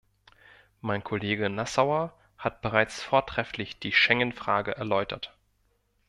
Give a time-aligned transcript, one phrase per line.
[0.79, 5.37] Mein Kollege Nassauer hat bereits vortrefflich die Schengen-Frage erläutert.